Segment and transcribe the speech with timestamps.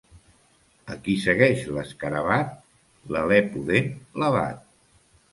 [0.93, 2.55] A qui segueix l'escarabat,
[3.15, 3.91] l'alè pudent
[4.23, 4.65] l'abat.